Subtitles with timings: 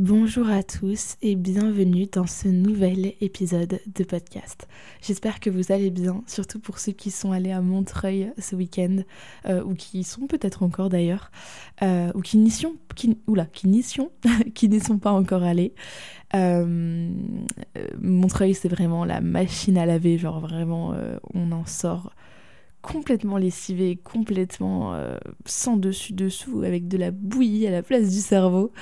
[0.00, 4.66] Bonjour à tous et bienvenue dans ce nouvel épisode de podcast.
[5.02, 9.00] J'espère que vous allez bien, surtout pour ceux qui sont allés à Montreuil ce week-end,
[9.44, 11.30] euh, ou qui y sont peut-être encore d'ailleurs,
[11.82, 13.84] euh, ou qui n'y sont, qui, n'y
[15.02, 15.74] pas encore allés.
[16.34, 17.10] Euh,
[18.00, 20.94] Montreuil, c'est vraiment la machine à laver, genre vraiment,
[21.34, 22.14] on en sort
[22.82, 28.72] complètement lessivé, complètement euh, sans dessus-dessous, avec de la bouillie à la place du cerveau,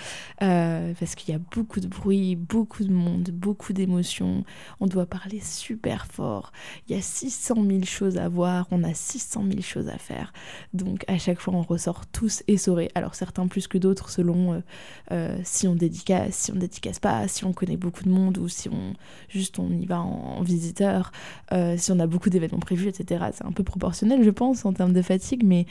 [0.42, 4.44] euh, parce qu'il y a beaucoup de bruit, beaucoup de monde, beaucoup d'émotions,
[4.78, 6.52] on doit parler super fort,
[6.88, 10.32] il y a 600 000 choses à voir, on a 600 000 choses à faire,
[10.72, 14.62] donc à chaque fois on ressort tous essorés, alors certains plus que d'autres selon
[15.10, 18.48] euh, si on dédicace, si on dédicace pas, si on connaît beaucoup de monde ou
[18.48, 18.94] si on
[19.28, 21.10] juste on y va en, en visiteur,
[21.76, 23.26] si on a beaucoup d'événements prévus, etc.
[23.32, 25.42] C'est un peu proportionnel je pense, en termes de fatigue.
[25.44, 25.66] Mais,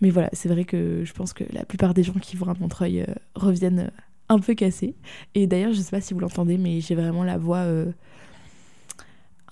[0.00, 2.54] mais voilà, c'est vrai que je pense que la plupart des gens qui vont à
[2.58, 4.94] Montreuil euh, reviennent euh, un peu cassés.
[5.34, 7.92] Et d'ailleurs, je sais pas si vous l'entendez, mais j'ai vraiment la voix euh,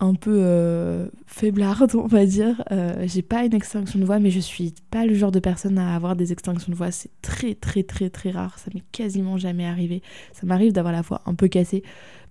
[0.00, 2.64] un peu faiblarde, on va dire.
[3.04, 5.94] j'ai pas une extinction de voix, mais je suis pas le genre de personne à
[5.94, 6.90] avoir des extinctions de voix.
[6.90, 8.58] C'est très, très, très, très rare.
[8.58, 10.02] Ça m'est quasiment jamais arrivé.
[10.32, 11.84] Ça m'arrive d'avoir la voix un peu cassée,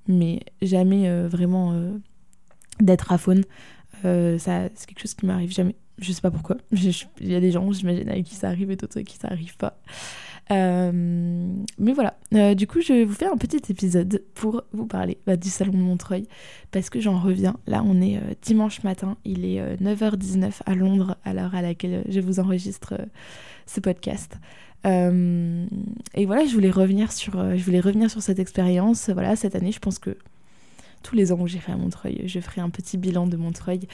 [0.08, 1.74] mais jamais vraiment
[2.82, 3.44] d'être à faune.
[4.06, 5.76] Euh, c'est quelque chose qui m'arrive jamais.
[6.00, 6.58] Je sais pas pourquoi.
[6.72, 9.58] Il y a des gens, j'imagine, avec qui ça arrive et d'autres qui ça arrive
[9.58, 9.78] pas.
[10.50, 10.92] Euh,
[11.78, 15.18] mais voilà, euh, du coup je vais vous faire un petit épisode pour vous parler
[15.25, 16.28] bah, du salon de Montreuil
[16.72, 17.56] parce que j'en reviens.
[17.68, 22.20] Là on est dimanche matin, il est 9h19 à Londres à l'heure à laquelle je
[22.20, 22.96] vous enregistre
[23.66, 24.40] ce podcast.
[24.84, 29.09] et voilà, je voulais revenir sur, je voulais revenir sur cette expérience.
[29.09, 30.18] Voilà, cette année je pense que
[31.01, 33.88] tous les ans où j'irai à Montreuil, je ferai un petit bilan de Montreuil.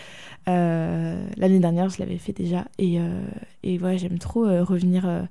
[0.48, 2.66] Euh, l'année dernière, je l'avais fait déjà.
[2.78, 3.28] Et, euh,
[3.64, 5.28] et j'aime trop euh, revenir,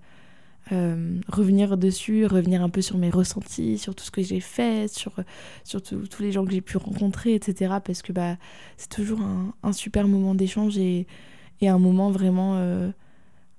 [0.71, 5.13] revenir dessus, revenir un peu sur mes ressentis, sur tout ce que j'ai fait, sur,
[5.65, 7.77] sur tous les gens que j'ai pu rencontrer, etc.
[7.85, 8.37] Parce que bah,
[8.77, 9.21] c'est toujours
[9.63, 11.07] un, super moment d'échange et,
[11.61, 12.57] et, un moment vraiment.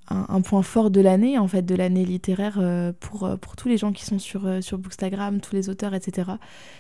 [0.09, 2.61] Un, point fort de l'année, en fait, de l'année littéraire
[3.01, 6.31] pour, pour tous les gens qui sont sur, sur Bookstagram, tous les auteurs, etc.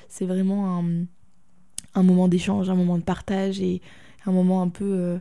[0.07, 1.05] C'est vraiment un,
[1.95, 3.81] un moment d'échange, un moment de partage et
[4.25, 5.19] un moment un peu euh,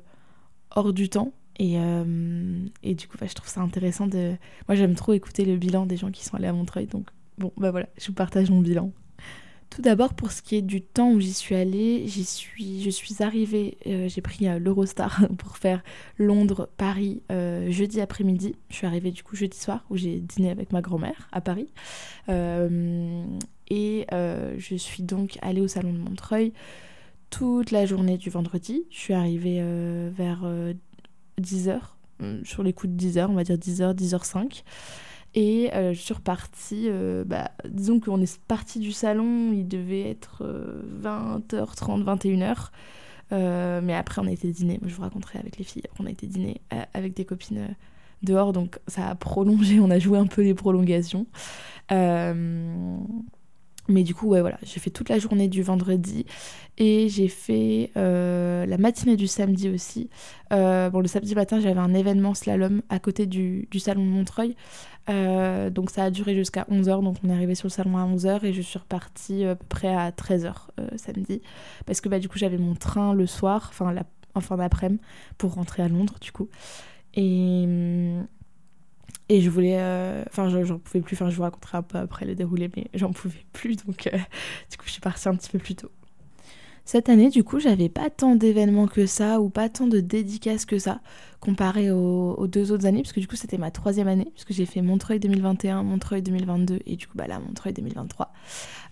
[0.71, 1.32] hors du temps.
[1.59, 4.34] Et, euh, et du coup, bah, je trouve ça intéressant de.
[4.69, 6.87] Moi, j'aime trop écouter le bilan des gens qui sont allés à Montreuil.
[6.87, 7.06] Donc,
[7.38, 8.93] bon, bah voilà, je vous partage mon bilan.
[9.71, 12.91] Tout d'abord, pour ce qui est du temps où j'y suis allée, j'y suis, je
[12.91, 15.83] suis arrivée, euh, j'ai pris l'Eurostar pour faire
[16.19, 17.22] Londres-Paris
[17.69, 18.54] jeudi après-midi.
[18.69, 21.69] Je suis arrivée du coup jeudi soir où j'ai dîné avec ma grand-mère à Paris.
[23.69, 26.53] Et euh, je suis donc allée au salon de Montreuil
[27.31, 28.84] toute la journée du vendredi.
[28.91, 30.44] Je suis arrivée euh, vers
[31.41, 31.81] 10h,
[32.22, 34.62] euh, sur les coups de 10h, on va dire 10h, 10h05.
[35.34, 36.88] Et je suis repartie,
[37.27, 40.43] bah, disons qu'on est parti du salon, il devait être
[41.03, 42.71] 20h30, 21h.
[43.83, 44.81] mais après, on a été dîner.
[44.83, 45.83] Je vous raconterai avec les filles.
[45.98, 46.62] on a été dîner
[46.94, 47.77] avec des copines
[48.22, 49.78] dehors, donc ça a prolongé.
[49.81, 51.27] On a joué un peu les prolongations.
[53.89, 56.27] Mais du coup, ouais, voilà, j'ai fait toute la journée du vendredi
[56.79, 60.11] et j'ai fait euh, la matinée du samedi aussi.
[60.53, 64.57] Euh, bon, le samedi matin, j'avais un événement slalom à côté du, salon de Montreuil.
[65.09, 68.05] Euh, donc ça a duré jusqu'à 11h, donc on est arrivé sur le salon à
[68.05, 70.53] 11h et je suis repartie à peu près à 13h
[70.97, 71.43] samedi.
[71.87, 74.03] Parce que bah, du coup, j'avais mon train le soir, enfin la,
[74.35, 75.01] en fin d'après-midi,
[75.39, 76.49] pour rentrer à Londres du coup.
[77.15, 78.27] Et, hum,
[79.29, 79.77] et je voulais.
[79.79, 81.15] Euh, enfin, j'en pouvais plus.
[81.15, 83.77] Enfin, je vous raconterai un après le déroulé, mais j'en pouvais plus.
[83.85, 84.11] Donc, euh,
[84.71, 85.91] du coup, je suis partie un petit peu plus tôt.
[86.86, 90.65] Cette année, du coup, j'avais pas tant d'événements que ça, ou pas tant de dédicaces
[90.65, 91.00] que ça,
[91.41, 94.66] comparé aux, deux autres années, parce que du coup, c'était ma troisième année, puisque j'ai
[94.66, 98.33] fait Montreuil 2021, Montreuil 2022, et du coup, bah là, Montreuil 2023.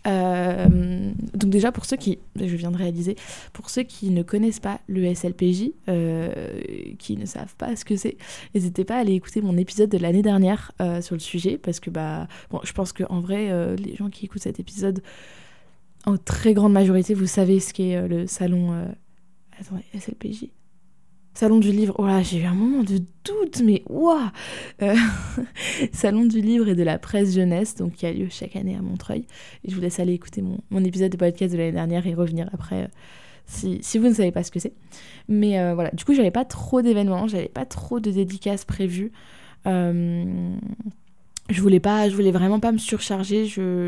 [0.09, 3.15] Euh, donc déjà, pour ceux qui, je viens de réaliser,
[3.53, 6.61] pour ceux qui ne connaissent pas le SLPJ, euh,
[6.99, 8.17] qui ne savent pas ce que c'est,
[8.57, 11.79] n'hésitez pas à aller écouter mon épisode de l'année dernière euh, sur le sujet, parce
[11.79, 15.01] que bah, bon, je pense qu'en vrai, les gens qui écoutent cet épisode
[16.07, 18.73] en très grande majorité, vous savez ce qu'est euh, le salon.
[18.73, 18.87] Euh,
[19.59, 20.51] attendez, SLPJ
[21.37, 24.21] Salon du livre, oh là, j'ai eu un moment de doute, mais waouh
[25.93, 28.83] Salon du livre et de la presse jeunesse, donc qui a lieu chaque année à
[28.83, 29.27] Montreuil.
[29.65, 32.49] Et je vous laisse aller écouter mon, épisode de podcast de l'année dernière et revenir
[32.53, 32.89] après
[33.47, 34.75] si, si, vous ne savez pas ce que c'est.
[35.29, 39.13] Mais euh, voilà, du coup, j'avais pas trop d'événements, j'avais pas trop de dédicaces prévues.
[39.67, 40.57] Euh,
[41.51, 43.47] je voulais pas je voulais vraiment pas me surcharger.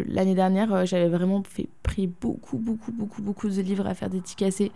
[0.08, 1.42] L'année dernière euh, j'avais vraiment
[1.82, 4.72] pris beaucoup beaucoup beaucoup beaucoup de livres à faire dédicacer.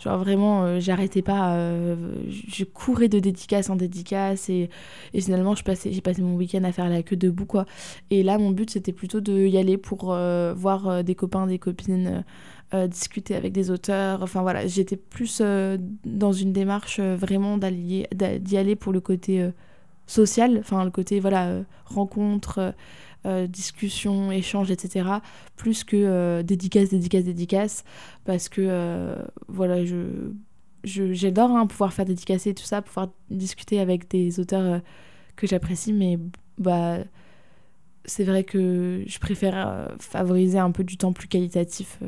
[0.00, 4.70] Genre vraiment euh, j'arrêtais pas euh, je courais de dédicace en dédicace et,
[5.14, 5.62] finalement j'ai
[6.00, 7.66] passé mon week-end à faire la queue debout quoi.
[8.10, 12.24] Et là mon but c'était plutôt de y aller pour voir des copains des copines
[12.88, 14.22] discuter avec des auteurs.
[14.22, 15.42] Enfin voilà j'étais plus
[16.06, 19.50] dans une démarche vraiment d'y aller pour le côté
[20.06, 22.72] social, enfin le côté voilà euh, rencontre, euh,
[23.26, 25.08] euh, discussion, échange, etc.
[25.56, 27.84] Plus que dédicace, dédicace, dédicace,
[28.24, 29.16] parce que
[29.48, 30.32] voilà je
[30.84, 34.80] j'adore hein, pouvoir faire dédicacer tout ça, pouvoir discuter avec des auteurs
[35.36, 36.18] que j'apprécie, mais
[36.58, 36.98] bah
[38.04, 42.00] c'est vrai que je préfère favoriser un peu du temps plus qualitatif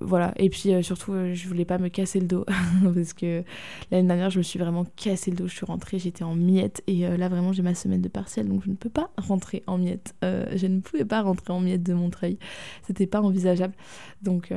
[0.00, 0.32] voilà.
[0.36, 2.44] Et puis euh, surtout, euh, je voulais pas me casser le dos
[2.94, 3.42] parce que
[3.90, 5.48] l'année dernière, je me suis vraiment cassé le dos.
[5.48, 8.48] Je suis rentrée, j'étais en miettes et euh, là vraiment, j'ai ma semaine de partiel
[8.48, 10.14] donc je ne peux pas rentrer en miettes.
[10.22, 12.38] je ne pouvais pas rentrer en miettes de Montreuil.
[12.86, 13.74] C'était pas envisageable.
[14.22, 14.52] Donc,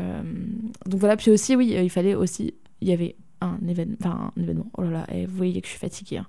[0.85, 1.17] donc voilà.
[1.17, 2.53] Puis aussi, oui, il fallait aussi.
[2.81, 5.80] Il y avait un événement, un événement, oh là là, vous voyez que je suis
[5.80, 6.18] fatiguée.
[6.18, 6.28] Hein.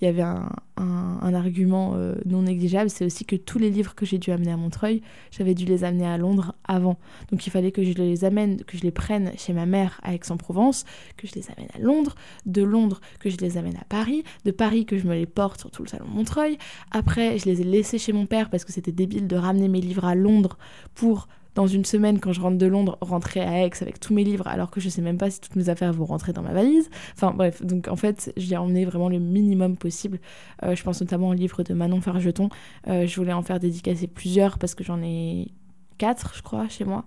[0.00, 4.06] Il y avait un, argument euh, non négligeable, c'est aussi que tous les livres que
[4.06, 6.98] j'ai dû amener à Montreuil, j'avais dû les amener à Londres avant.
[7.30, 10.14] Donc il fallait que je les amène, que je les prenne chez ma mère à
[10.14, 10.84] Aix-en-Provence,
[11.16, 12.14] que je les amène à Londres,
[12.46, 15.60] de Londres que je les amène à Paris, de Paris que je me les porte
[15.60, 16.58] sur tout le salon Montreuil.
[16.90, 19.80] Après, je les ai laissés chez mon père parce que c'était débile de ramener mes
[19.80, 20.58] livres à Londres
[20.94, 24.24] pour dans une semaine, quand je rentre de Londres, rentrer à Aix avec tous mes
[24.24, 26.52] livres, alors que je sais même pas si toutes mes affaires vont rentrer dans ma
[26.52, 26.90] valise.
[27.14, 30.18] Enfin bref, donc en fait, j'ai emmené vraiment le minimum possible.
[30.62, 32.48] Euh, je pense notamment au livre de Manon Fargeton.
[32.88, 35.52] Euh, je voulais en faire dédicacer plusieurs parce que j'en ai
[35.98, 37.04] quatre, je crois, chez moi.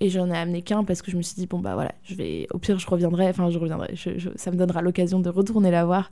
[0.00, 2.14] Et j'en ai amené qu'un parce que je me suis dit, bon bah voilà, je
[2.14, 3.94] vais, au pire, je reviendrai, enfin, je reviendrai,
[4.36, 6.10] ça me donnera l'occasion de retourner la voir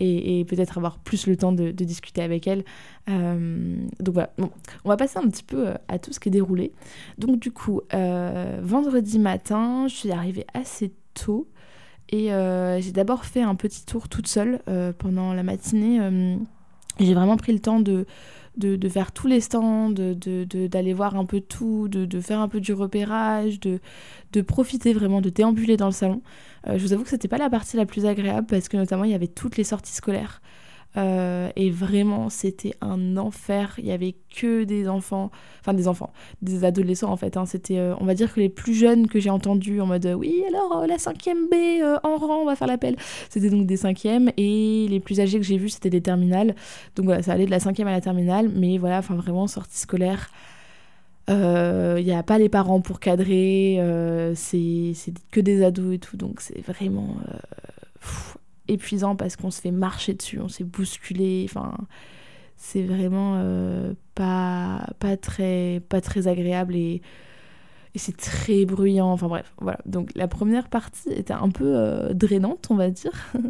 [0.00, 2.64] et, peut-être avoir plus le temps de, discuter avec elle.
[3.08, 4.50] Euh, donc voilà, bon,
[4.84, 6.72] on va passer un petit peu euh, à tout ce qui est déroulé.
[7.18, 11.48] Donc du coup, euh, vendredi matin, je suis arrivée assez tôt
[12.10, 12.28] et
[12.80, 14.60] j'ai d'abord fait un petit tour toute seule
[14.98, 15.98] pendant la matinée.
[17.00, 18.04] j'ai vraiment pris le temps de
[18.56, 22.48] de, faire tous les stands, d'aller de, de, voir un peu tout, de, faire un
[22.48, 23.80] peu du repérage, de,
[24.42, 26.22] profiter vraiment, de déambuler dans le salon.
[26.68, 29.04] Euh, je vous avoue que c'était pas la partie la plus agréable parce que notamment
[29.04, 30.40] il y avait toutes les sorties scolaires.
[30.98, 33.74] Euh, et vraiment, c'était un enfer.
[33.78, 35.30] Il y avait que des enfants,
[35.60, 36.12] enfin des enfants,
[36.42, 37.38] des adolescents en fait.
[37.38, 37.46] Hein.
[37.46, 40.44] C'était, euh, on va dire que les plus jeunes que j'ai entendus en mode oui,
[40.48, 42.96] alors la 5e B en rang, on va faire l'appel.
[43.30, 46.54] C'était donc des 5e et les plus âgés que j'ai vus, c'était des terminales.
[46.94, 49.78] Donc voilà, ça allait de la 5e à la terminale, mais voilà, enfin vraiment sortie
[49.78, 50.28] scolaire.
[51.28, 53.78] Il n'y a pas les parents pour cadrer,
[54.34, 54.92] c'est
[55.30, 57.16] que des ados et tout, donc c'est vraiment
[58.68, 61.76] épuisant parce qu'on se fait marcher dessus, on s'est bousculé, enfin
[62.56, 67.02] c'est vraiment euh, pas, pas, très, pas très agréable et,
[67.96, 69.78] c'est très bruyant, enfin bref, voilà.
[69.84, 73.12] Donc la première partie était un peu euh, drainante, on va dire.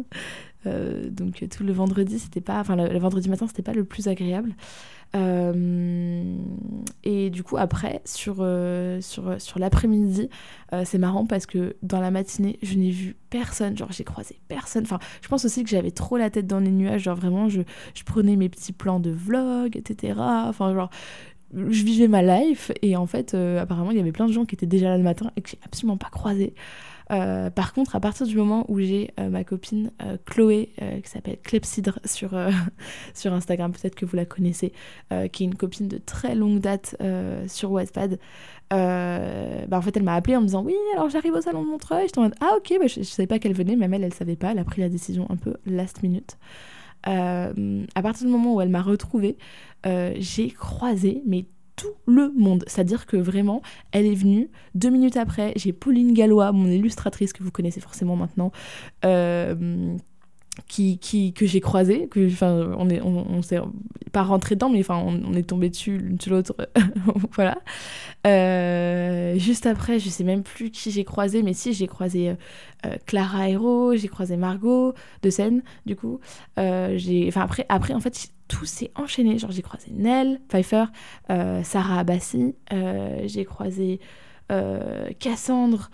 [0.65, 4.07] Euh, donc tout le vendredi, c'était pas, enfin le, vendredi matin, c'était pas le plus
[4.07, 4.53] agréable.
[5.15, 6.35] Euh,
[7.03, 8.99] et du coup, après, sur, euh,
[9.57, 10.29] l'après-midi,
[10.85, 13.77] c'est marrant parce que dans la matinée, je n'ai vu personne.
[13.77, 14.83] Genre, j'ai croisé personne.
[14.83, 17.03] Enfin, je pense aussi que j'avais trop la tête dans les nuages.
[17.03, 17.61] Genre, vraiment, je,
[17.93, 20.15] je prenais mes petits plans de vlog, etc.
[20.19, 20.89] Enfin, genre,
[21.53, 22.71] je vivais ma life.
[22.81, 25.03] Et en fait, apparemment, il y avait plein de gens qui étaient déjà là le
[25.03, 26.55] matin et que j'ai absolument pas croisé.
[27.13, 30.69] Euh, par contre, à partir du moment où j'ai euh, ma copine euh, Chloé,
[31.03, 32.33] qui s'appelle Clepsydre sur,
[33.33, 34.73] Instagram, peut-être que vous la connaissez,
[35.31, 36.95] qui est une copine de très longue date
[37.47, 38.19] sur Wattpad,
[38.71, 41.69] bah en fait, elle m'a appelé en me disant Oui, alors j'arrive au salon de
[41.69, 42.05] Montreuil.
[42.07, 44.13] J'étais en mode Ah, ok, bah, je, ne savais pas qu'elle venait, même elle, elle
[44.13, 44.51] savait pas.
[44.51, 46.37] Elle a pris la décision un peu last minute.
[47.05, 49.37] à partir du moment où elle m'a retrouvée,
[49.85, 52.63] j'ai croisé mais tout le monde.
[52.67, 53.61] C'est-à-dire que vraiment,
[53.91, 54.49] elle est venue.
[54.75, 58.51] Deux minutes après, j'ai Pauline Gallois, mon illustratrice que vous connaissez forcément maintenant,
[59.05, 59.95] euh,
[60.67, 62.07] qui, qui, que j'ai croisée.
[62.07, 63.59] Que, enfin, on est, on, s'est
[64.11, 66.55] pas rentré dedans, mais enfin, on, est tombé dessus l'une sur l'autre.
[67.31, 67.57] voilà.
[68.27, 72.35] Euh, juste après, je sais même plus qui j'ai croisé, mais si, j'ai croisé
[72.85, 76.19] euh, Clara Hero, j'ai croisé Margot de Seine, du coup.
[76.57, 79.37] j'ai, après, après, en fait, tout s'est enchaîné.
[79.37, 80.85] Genre, j'ai croisé Nell Pfeiffer,
[81.29, 83.99] euh, Sarah Abbassi, euh, j'ai croisé
[84.51, 85.89] euh, Cassandre,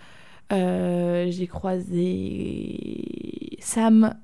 [0.50, 4.14] j'ai croisé Sam,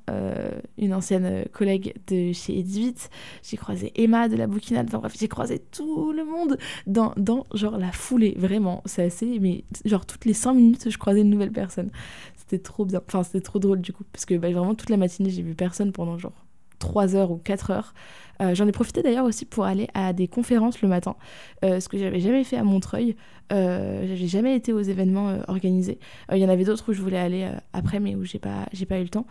[0.77, 2.97] une ancienne collègue de chez Edivit.
[3.45, 4.89] J'ai croisé Emma de la Bouquinade.
[4.89, 8.35] Enfin bref, j'ai croisé tout le monde dans, dans genre la foulée.
[8.37, 9.39] Vraiment, c'est assez.
[9.39, 11.91] Mais genre toutes les 5 minutes, je croisais une nouvelle personne.
[12.37, 13.01] C'était trop bien.
[13.07, 14.03] Enfin, c'était trop drôle du coup.
[14.13, 16.46] Parce que bah, vraiment toute la matinée, j'ai vu personne pendant genre
[16.79, 17.95] 3 heures ou 4 heures.
[18.43, 21.17] Euh, j'en ai profité d'ailleurs aussi pour aller à des conférences le matin,
[21.65, 23.17] euh, ce que j'avais jamais fait à Montreuil.
[23.53, 25.99] Euh, j'avais jamais été aux événements euh, organisés.
[26.33, 28.87] Il y en avait d'autres où je voulais aller après, mais où j'ai pas, j'ai
[28.87, 29.27] pas eu le temps.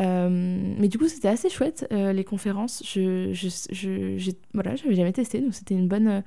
[0.00, 2.82] mais du coup, c'était assez chouette les conférences.
[2.86, 6.22] Je, je, je, voilà, j'avais jamais testé, donc c'était une bonne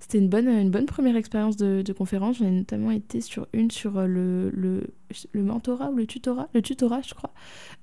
[0.00, 2.38] c'était une bonne, une bonne première expérience de, conférence.
[2.38, 4.86] J'en ai notamment été sur une sur euh, le, le,
[5.32, 7.32] le mentorat ou le tutorat, le tutorat, je crois,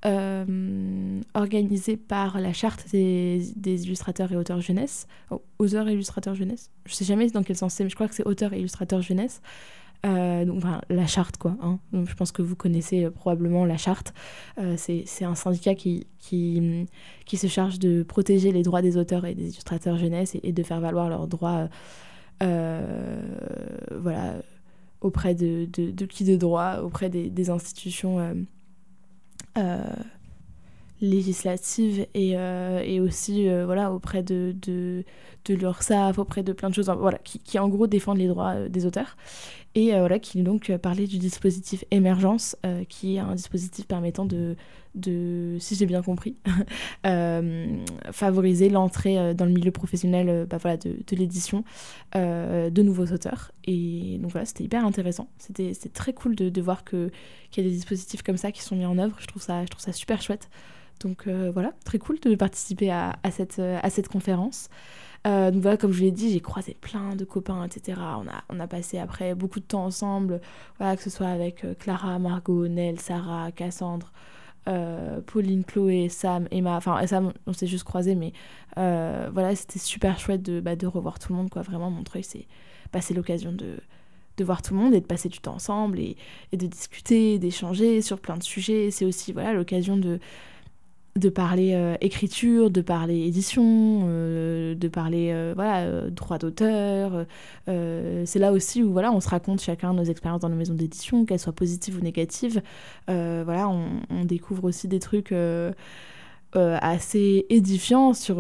[0.05, 6.35] euh, organisé par la charte des, des, illustrateurs et auteurs jeunesse, oh, auteurs et illustrateurs
[6.35, 6.69] jeunesse.
[6.85, 9.01] Je sais jamais dans quel sens c'est, mais je crois que c'est auteurs et illustrateurs
[9.01, 9.41] jeunesse.
[10.05, 11.55] Euh, donc, la charte, quoi.
[11.61, 11.79] Hein.
[11.93, 14.13] Donc, je pense que vous connaissez probablement la charte.
[14.75, 16.87] c'est un syndicat qui, qui,
[17.25, 20.63] qui, se charge de protéger les droits des auteurs et des illustrateurs jeunesse et, de
[20.63, 21.69] faire valoir leurs droits
[22.43, 23.21] euh,
[23.91, 24.35] voilà,
[25.01, 28.33] auprès de, de, qui de droit, auprès des, institutions euh,
[29.57, 29.83] euh,
[31.01, 35.03] législatives et, et aussi voilà, auprès de, de,
[35.45, 38.85] de auprès de plein de choses voilà, qui, qui en gros défendent les droits des
[38.85, 39.15] auteurs.
[39.75, 42.55] Et voilà, qui donc parlait du dispositif Émergence,
[42.89, 44.55] qui est un dispositif permettant de,
[44.95, 46.35] de, si j'ai bien compris,
[47.05, 51.63] euh, favoriser l'entrée euh, dans le milieu professionnel euh, bah voilà, de, l'édition
[52.13, 53.51] de nouveaux auteurs.
[53.65, 55.29] Et donc voilà, c'était hyper intéressant.
[55.37, 57.11] C'était très cool de, de voir qu'il
[57.57, 59.15] y a des dispositifs comme ça qui sont mis en œuvre.
[59.19, 60.49] Je trouve ça, je trouve ça super chouette.
[61.01, 64.69] Donc voilà, très cool de participer à, cette, à cette conférence.
[65.25, 67.99] Donc voilà, comme je l'ai dit, j'ai croisé plein de copains, etc.
[68.49, 70.41] On a, passé après beaucoup de temps ensemble,
[70.79, 74.11] voilà, que ce soit avec Clara, Margot, Nel, Sarah, Cassandre,
[74.69, 78.31] euh, Pauline, Chloé, Sam, Emma, enfin Sam on s'est juste croisés mais
[78.77, 81.63] euh, voilà c'était super chouette de, bah, de revoir tout le monde quoi.
[81.63, 82.47] Vraiment Montreuil c'est
[82.93, 83.75] passer l'occasion de,
[84.37, 86.15] de voir tout le monde et de passer du temps ensemble et,
[86.53, 88.89] et de discuter, d'échanger sur plein de sujets.
[88.89, 90.19] C'est aussi voilà l'occasion de
[91.15, 93.63] de parler euh, écriture, de parler édition,
[94.07, 97.25] euh, de parler euh, voilà droit d'auteur.
[97.67, 101.25] c'est là aussi où voilà on se raconte chacun nos expériences dans nos maisons d'édition,
[101.25, 102.61] qu'elles soient positives ou négatives.
[103.07, 105.33] voilà, on, découvre aussi des trucs
[106.53, 108.37] assez édifiants sur,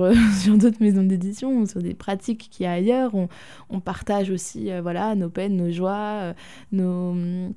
[0.57, 3.13] d'autres maisons d'édition, sur des pratiques qui y a ailleurs.
[3.13, 3.27] On,
[3.69, 6.33] on partage aussi voilà nos peines, nos joies,
[6.71, 7.53] nos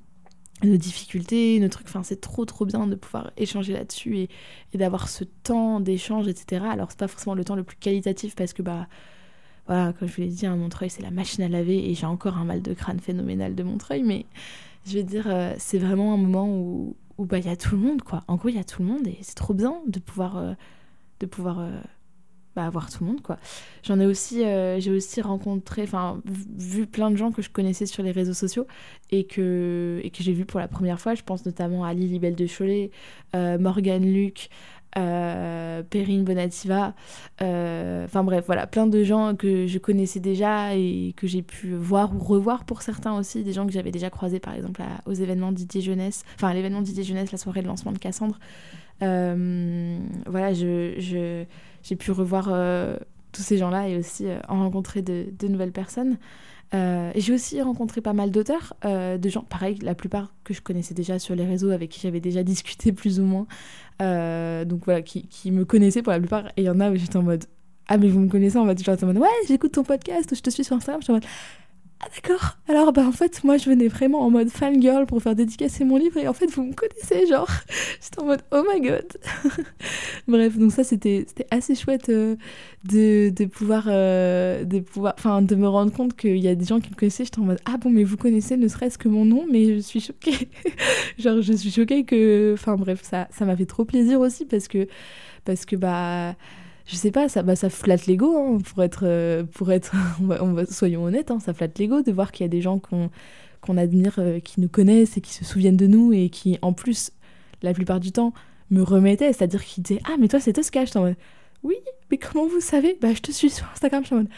[0.65, 1.89] nos difficultés, nos trucs.
[1.89, 4.29] Enfin, c'est trop trop bien de pouvoir échanger là-dessus et,
[4.75, 6.65] d'avoir ce temps d'échange, etc.
[6.71, 8.89] Alors, c'est pas forcément le temps le plus qualitatif parce que, bah,
[9.67, 12.07] voilà, comme je vous l'ai dit, un Montreuil, c'est la machine à laver et j'ai
[12.07, 14.27] encore un mal de crâne phénoménal de Montreuil, mais
[14.87, 17.81] je vais dire, euh, c'est vraiment un moment où il bah, y a tout le
[17.81, 18.23] monde, quoi.
[18.29, 20.53] En gros, il y a tout le monde et c'est trop bien de pouvoir, euh,
[21.21, 21.81] de pouvoir euh,
[22.57, 23.37] bah, voir tout le monde quoi.
[23.83, 27.85] J'en ai aussi euh, j'ai aussi rencontré enfin vu plein de gens que je connaissais
[27.85, 28.67] sur les réseaux sociaux
[29.11, 32.19] et que et que j'ai vu pour la première fois, je pense notamment à Lily
[32.19, 32.91] Belle de Cholet,
[33.35, 34.49] euh, Morgane Luc,
[34.97, 36.95] euh, Perrine Bonativa,
[37.39, 42.17] enfin bref, voilà, plein de gens que je connaissais déjà et que j'ai pu voir
[42.17, 45.53] ou revoir pour certains aussi, des gens que j'avais déjà croisés par exemple aux événements
[45.53, 48.39] Didier Jeunesse, enfin l'événement Didier Jeunesse, la soirée de lancement de Cassandre.
[49.01, 51.45] voilà, je
[51.87, 52.97] j'ai pu revoir euh,
[53.33, 56.19] tous ces gens-là et aussi euh, en rencontrer de, nouvelles personnes.
[56.75, 60.95] Euh, j'ai aussi rencontré pas mal d'auteurs, de gens, pareil, la plupart que je connaissais
[60.95, 63.47] déjà sur les réseaux, avec qui j'avais déjà discuté plus ou moins.
[64.01, 66.49] donc voilà, qui, me connaissaient pour la plupart.
[66.57, 67.45] Et il y en a où j'étais en mode
[67.87, 68.59] Ah, mais vous me connaissez?
[68.59, 71.01] En mode, genre, en mode Ouais, j'écoute ton podcast, je te suis sur Instagram.
[71.01, 71.27] J'étais en mode
[71.99, 72.59] ah d'accord.
[72.69, 75.97] Alors bah en fait moi je venais vraiment en mode fangirl pour faire dédicacer mon
[75.97, 77.49] livre et en fait vous me connaissez genre.
[78.03, 79.07] J'étais en mode oh my god.
[80.29, 82.37] Bref donc ça c'était assez chouette euh,
[82.85, 86.67] de, de, pouvoir euh, de pouvoir enfin de me rendre compte qu'il y a des
[86.67, 87.25] gens qui me connaissaient.
[87.25, 89.81] J'étais en mode ah bon mais vous connaissez ne serait-ce que mon nom mais je
[89.81, 90.51] suis choquée.
[91.19, 94.69] genre je suis choquée que enfin bref ça ça m'a fait trop plaisir aussi parce
[94.69, 94.87] que
[95.47, 96.35] parce que bah
[96.87, 100.53] je sais pas, ça, bah, ça flatte l'ego, hein, pour être, euh, pour être on
[100.53, 103.77] va, soyons honnêtes, hein, ça flatte l'ego de voir qu'il y a des gens qu'on
[103.77, 107.11] admire, euh, qui nous connaissent et qui se souviennent de nous et qui, en plus,
[107.63, 108.33] la plupart du temps,
[108.71, 110.85] me remettaient, c'est-à-dire qu'ils disaient Ah, mais toi, c'est Tosca.
[110.85, 111.15] Je suis en
[111.63, 111.77] Oui,
[112.11, 112.97] mais comment vous savez?
[113.01, 114.03] Bah, je te suis sur Instagram.
[114.03, 114.29] Je suis en mode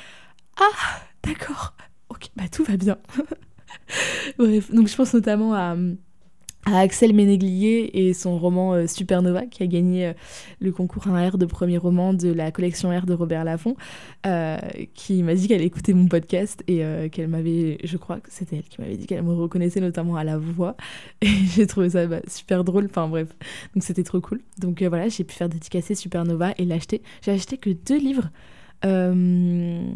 [0.59, 1.75] Ah, d'accord,
[2.09, 2.99] ok, bah tout va bien.
[4.39, 5.77] Bref, donc je pense notamment à
[6.77, 10.13] Axel Ménéglier et son roman euh, Supernova qui a gagné euh,
[10.61, 13.77] le concours 1R de premier roman de la collection R de Robert Laffont
[14.27, 14.59] euh,
[14.95, 18.65] qui m'a dit qu'elle écoutait mon podcast et qu'elle m'avait je crois que c'était elle
[18.65, 20.77] qui m'avait dit qu'elle me reconnaissait notamment à la voix.
[21.23, 22.87] Et j'ai trouvé ça bah, super drôle.
[22.87, 23.29] Enfin bref.
[23.75, 24.41] Donc c'était trop cool.
[24.59, 27.03] Donc voilà j'ai pu faire dédicacer Supernova et l'acheter.
[27.23, 28.31] J'ai acheté que deux livres
[28.85, 29.91] euh,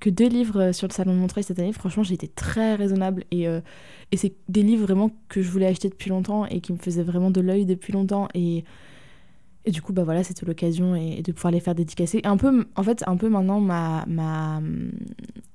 [0.00, 1.72] que deux livres sur le salon de Montreuil cette année.
[1.72, 3.60] Franchement, j'ai été très raisonnable et, euh,
[4.12, 7.02] et c'est des livres vraiment que je voulais acheter depuis longtemps et qui me faisaient
[7.02, 8.28] vraiment de l'œil depuis longtemps.
[8.34, 8.64] Et,
[9.64, 12.20] et du coup, bah voilà, c'était l'occasion et, de pouvoir les faire dédicacer.
[12.24, 14.60] Un peu, en fait, un peu maintenant, ma, ma,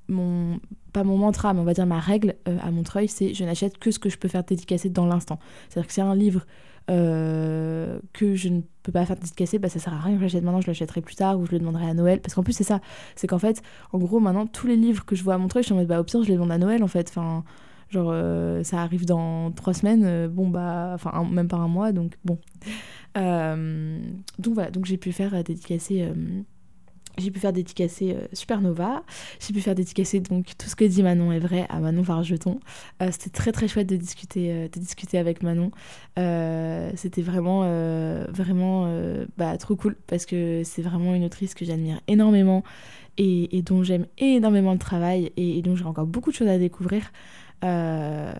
[0.10, 0.60] mon,
[0.92, 3.78] pas mon mantra, mais on va dire ma règle euh, à Montreuil, c'est je n'achète
[3.78, 5.40] que ce que je peux faire dédicacer dans l'instant.
[5.70, 6.46] C'est-à-dire que c'est un livre
[6.90, 10.24] euh, que je ne peux pas faire dédicacer, bah ça sert à rien que je
[10.24, 12.20] l'achète maintenant, je l'achèterai plus tard ou je le demanderai à Noël.
[12.22, 12.82] Parce qu'en plus, c'est ça,
[13.16, 13.62] c'est qu'en fait,
[13.92, 15.88] en gros, maintenant, tous les livres que je vois à Montreuil, je suis en mode,
[15.88, 17.10] bah au pire, je les demande à Noël en fait.
[17.10, 17.44] Enfin,
[17.90, 21.92] genre, euh, ça arrive dans trois semaines, euh, bon, bah, enfin, même pas un mois,
[21.92, 22.38] donc bon.
[23.16, 26.12] donc voilà, donc j'ai pu faire dédicacer
[27.17, 29.03] j'ai pu faire dédicacer euh, Supernova,
[29.39, 32.60] j'ai pu faire dédicacer donc tout ce que dit Manon est vrai à Manon Varjeton.
[33.01, 35.72] Euh, c'était très très chouette de discuter, euh, de discuter avec Manon.
[36.96, 37.62] C'était vraiment,
[38.29, 38.88] vraiment
[39.38, 42.63] bah, trop cool parce que c'est vraiment une autrice que j'admire énormément
[43.17, 46.58] et, dont j'aime énormément le travail et, et dont j'ai encore beaucoup de choses à
[46.58, 47.12] découvrir.
[47.63, 48.34] Euh,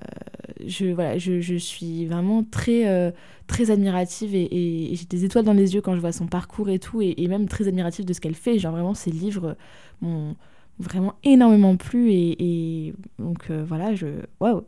[0.66, 3.12] je, suis vraiment très, euh,
[3.48, 6.80] très admirative et, j'ai des étoiles dans les yeux quand je vois son parcours et
[6.80, 8.60] tout, et, même très admirative de ce qu'elle fait.
[8.60, 9.56] Genre vraiment, ses livres
[10.02, 10.36] m'ont
[10.80, 14.08] vraiment énormément plu et, donc euh, voilà, je,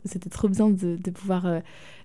[0.04, 1.46] c'était trop bien de, pouvoir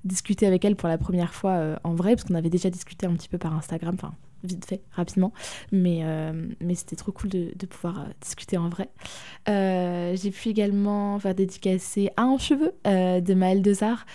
[0.03, 3.13] discuter avec elle pour la première fois en vrai, parce qu'on avait déjà discuté un
[3.13, 3.96] petit peu par Instagram,
[4.44, 5.32] vite fait, rapidement.
[5.72, 8.90] Mais, euh, mais c'était trop cool de, pouvoir euh, discuter en vrai.
[9.50, 14.06] Euh, j'ai pu également faire dédicacer à un cheveu de Maëlle Dezard,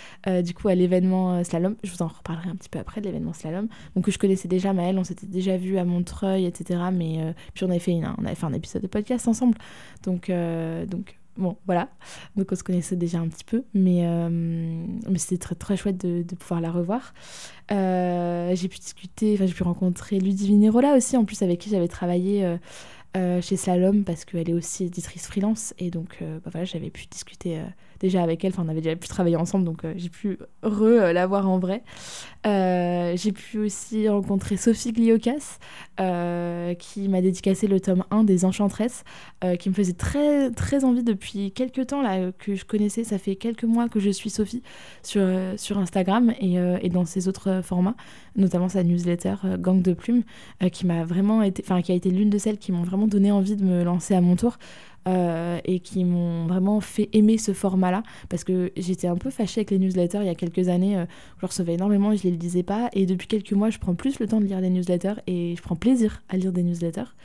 [0.43, 1.75] du coup à l'événement Slalom.
[1.83, 3.67] Je vous en reparlerai un petit peu après de l'événement Slalom.
[3.95, 6.79] Donc je connaissais déjà Maëlle, on s'était déjà vu à Montreuil, etc.
[6.93, 9.57] Mais puis on avait, fait on avait fait un épisode de podcast ensemble.
[10.03, 10.31] Donc,
[10.87, 11.89] donc Bon, voilà.
[12.35, 14.85] Donc on se connaissait déjà un petit peu, mais, euh,
[15.17, 17.13] c'était très, très chouette de, de pouvoir la revoir.
[17.71, 21.69] Euh, j'ai pu discuter, enfin j'ai pu rencontrer Ludivine Rola aussi, en plus avec qui
[21.69, 22.57] j'avais travaillé
[23.15, 27.05] euh, chez Slalom, parce qu'elle est aussi éditrice freelance, et donc bah, voilà, j'avais pu
[27.05, 27.61] discuter
[27.99, 31.13] déjà avec elle, on avait déjà pu travailler ensemble, donc euh, j'ai pu re euh,
[31.13, 31.83] la voir en vrai.
[32.45, 35.59] Euh, j'ai pu aussi rencontrer Sophie Gliocas,
[36.79, 39.03] qui m'a dédicacé le tome 1 des Enchantresses,
[39.59, 43.35] qui me faisait très, très envie depuis quelques temps, là, que je connaissais, ça fait
[43.35, 44.61] quelques mois que je suis Sophie
[45.03, 47.95] sur, sur Instagram et, et dans ses autres formats,
[48.35, 50.23] notamment sa newsletter Gang de Plumes,
[50.71, 53.55] qui m'a vraiment été, qui a été l'une de celles qui m'ont vraiment donné envie
[53.55, 54.57] de me lancer à mon tour.
[55.07, 59.61] Euh, et qui m'ont vraiment fait aimer ce format-là parce que j'étais un peu fâchée
[59.61, 60.97] avec les newsletters il y a quelques années.
[60.97, 61.05] Euh,
[61.39, 62.89] je recevais énormément et je les lisais pas.
[62.91, 65.61] Et depuis quelques mois, je prends plus le temps de lire des newsletters et je
[65.61, 67.15] prends plaisir à lire des newsletters.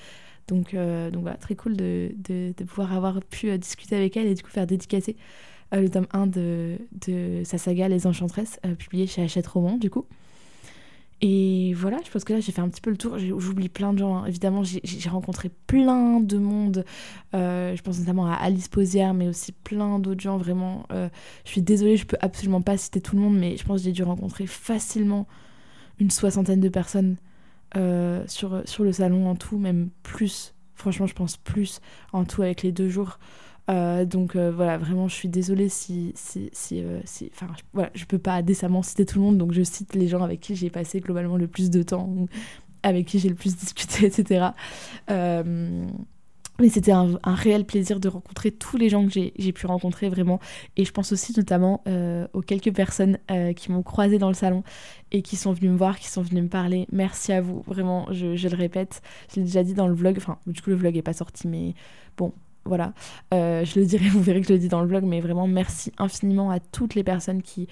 [0.46, 4.34] Donc, euh, donc voilà, très cool de, de, pouvoir avoir pu discuter avec elle et
[4.34, 5.16] du coup faire dédicacer
[5.72, 10.04] le tome 1 de, de sa saga Les Enchantresses, publié chez Hachette Roman du coup.
[11.24, 13.16] Et voilà, je pense que là j'ai fait un petit peu le tour.
[13.16, 14.16] J'oublie plein de gens.
[14.16, 14.26] Hein.
[14.26, 16.84] Évidemment, j'ai rencontré plein de monde.
[17.34, 20.36] Euh, je pense notamment à Alice Posière, mais aussi plein d'autres gens.
[20.36, 21.08] Vraiment, euh,
[21.44, 23.84] je suis désolée, je peux absolument pas citer tout le monde, mais je pense que
[23.84, 25.28] j'ai dû rencontrer facilement
[26.00, 27.16] une soixantaine de personnes
[27.76, 30.54] euh, sur, sur le salon en tout, même plus.
[30.74, 31.80] Franchement, je pense plus
[32.12, 33.20] en tout avec les deux jours.
[33.70, 36.12] Euh, donc euh, voilà, vraiment, je suis désolée si.
[36.14, 37.00] si, si, euh,
[37.32, 40.22] enfin, voilà, je peux pas décemment citer tout le monde, donc je cite les gens
[40.22, 42.28] avec qui j'ai passé globalement le plus de temps, ou
[42.82, 44.48] avec qui j'ai le plus discuté, etc.
[45.08, 50.38] mais c'était un, réel plaisir de rencontrer tous les gens que j'ai pu rencontrer vraiment.
[50.76, 51.82] Et je pense aussi notamment
[52.32, 53.18] aux quelques personnes
[53.56, 54.62] qui m'ont croisé dans le salon
[55.12, 56.86] et qui sont venues me voir, qui sont venues me parler.
[56.92, 59.02] Merci à vous, vraiment, je, je le répète.
[59.30, 61.48] Je l'ai déjà dit dans le vlog, enfin, du coup, le vlog est pas sorti,
[61.48, 61.74] mais
[62.16, 62.32] bon,
[62.64, 62.92] voilà,
[63.34, 65.46] euh, je le dirai, vous verrez que je le dis dans le vlog, mais vraiment
[65.46, 67.68] merci infiniment à toutes les personnes qui,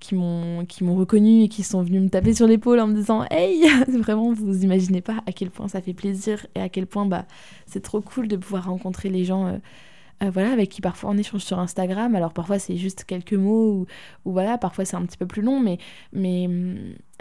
[0.00, 3.64] qui m'ont reconnu et qui sont venues me taper sur l'épaule en me disant Hey
[3.88, 7.26] Vraiment, vous imaginez pas à quel point ça fait plaisir et à quel point bah,
[7.66, 9.46] c'est trop cool de pouvoir rencontrer les gens.
[9.46, 9.58] Euh,
[10.24, 12.14] euh, voilà, avec qui parfois on échange sur Instagram.
[12.14, 13.86] Alors parfois c'est juste quelques mots ou,
[14.24, 15.78] ou voilà, parfois c'est un petit peu plus long, mais,
[16.12, 16.48] mais,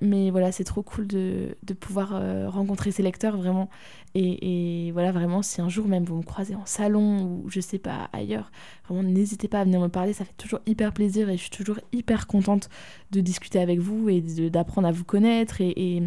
[0.01, 3.69] mais voilà, c'est trop cool de, de pouvoir euh, rencontrer ces lecteurs vraiment.
[4.15, 7.59] Et, et, voilà, vraiment, si un jour même vous me croisez en salon ou je
[7.59, 8.51] sais pas ailleurs,
[8.87, 11.51] vraiment n'hésitez pas à venir me parler, ça fait toujours hyper plaisir et je suis
[11.51, 12.69] toujours hyper contente
[13.11, 16.03] de discuter avec vous et d'apprendre à vous connaître et, et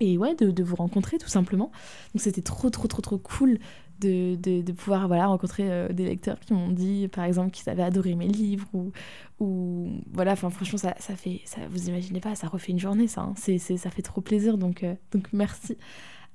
[0.00, 1.70] et ouais, de, de, vous rencontrer tout simplement.
[2.14, 3.58] Donc c'était trop, trop, trop, trop cool
[4.04, 8.14] de, pouvoir voilà, rencontrer euh, des lecteurs qui m'ont dit, par exemple, qu'ils avaient adoré
[8.14, 8.92] mes livres ou,
[9.40, 13.08] ou voilà, enfin franchement, ça, ça fait, ça, vous imaginez pas, ça refait une journée,
[13.08, 13.34] ça, hein.
[13.36, 15.76] c'est, ça fait trop plaisir, donc, euh, donc merci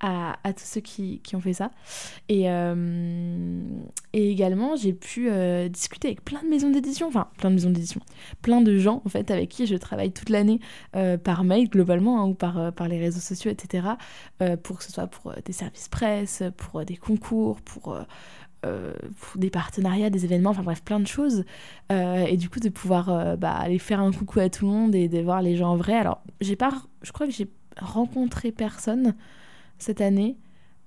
[0.00, 1.70] à, tous ceux qui, ont fait ça.
[2.28, 3.60] Et, euh,
[4.12, 7.70] et également, j'ai pu euh, discuter avec plein de maisons d'édition, enfin plein de maisons
[7.70, 8.00] d'édition,
[8.42, 10.60] plein de gens en fait avec qui je travaille toute l'année
[10.96, 13.88] euh, par mail globalement hein, ou par, par les réseaux sociaux, etc.
[14.62, 17.98] pour que ce soit pour des services presse, pour des concours, pour...
[18.62, 21.44] pour des partenariats, des événements, enfin bref, plein de choses.
[21.90, 25.08] et du coup, de pouvoir bah, aller faire un coucou à tout le monde et
[25.08, 25.94] de voir les gens en vrai.
[25.94, 26.70] Alors, j'ai pas,
[27.02, 29.14] je crois que j'ai rencontré personne
[29.82, 30.36] cette année.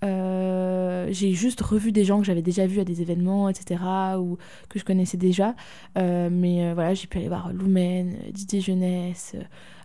[0.03, 3.82] Euh, j'ai juste revu des gens que j'avais déjà vus à des événements, etc.,
[4.19, 4.38] ou
[4.69, 5.56] que je connaissais déjà.
[5.97, 9.36] Euh, mais euh, voilà, j'ai pu aller voir Lumen, Didier Jeunesse,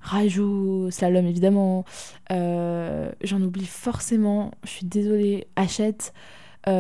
[0.03, 1.85] Rajou, Slalom évidemment.
[2.31, 6.13] J'en oublie forcément, je suis désolée, Hachette.
[6.67, 6.71] Oh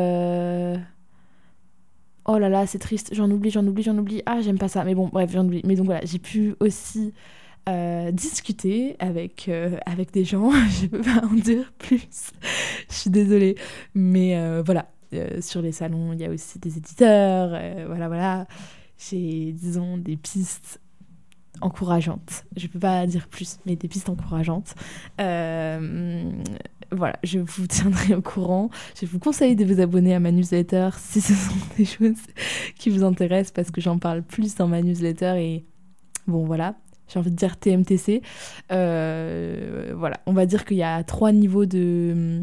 [2.36, 4.22] là là, c'est triste, j'en oublie, j'en oublie, j'en oublie.
[4.26, 5.62] Ah, j'aime pas ça, mais bon, bref, j'en oublie.
[5.64, 7.14] Mais donc voilà, j'ai pu aussi
[7.68, 10.50] euh, discuter avec, euh, avec des gens.
[10.80, 12.32] je peux pas en dire plus.
[12.88, 13.56] je suis désolée.
[13.94, 14.88] Mais euh, voilà,
[15.40, 17.50] sur les salons, il y a aussi des éditeurs.
[17.86, 18.46] voilà, voilà.
[18.96, 20.80] J'ai, disons, des pistes
[21.60, 22.46] encourageantes.
[22.56, 24.74] Je peux pas dire plus, mais des pistes encourageantes.
[25.18, 28.70] voilà, je vous tiendrai au courant.
[28.98, 32.22] Je vous conseille de vous abonner à ma newsletter si ce sont des choses
[32.78, 35.66] qui vous intéressent parce que j'en parle plus dans ma newsletter et
[36.26, 36.76] bon voilà,
[37.08, 38.22] j'ai envie de dire TMTC.
[38.70, 42.42] Euh, voilà, on va dire qu'il y a trois niveaux de,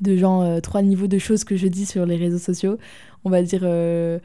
[0.00, 2.78] de gens, euh, trois niveaux de choses que je dis sur les réseaux sociaux.
[3.24, 4.18] On va dire euh,